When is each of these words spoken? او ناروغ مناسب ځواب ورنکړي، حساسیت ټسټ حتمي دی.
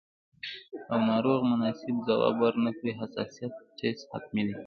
او 0.91 0.99
ناروغ 1.09 1.39
مناسب 1.51 1.95
ځواب 2.07 2.35
ورنکړي، 2.39 2.91
حساسیت 2.99 3.53
ټسټ 3.77 3.99
حتمي 4.11 4.43
دی. 4.47 4.55